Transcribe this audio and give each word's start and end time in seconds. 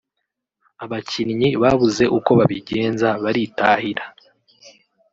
abakinnyi 0.83 1.49
babuze 1.61 2.03
uko 2.17 2.31
babigenza 2.39 3.07
baritahira 3.23 4.05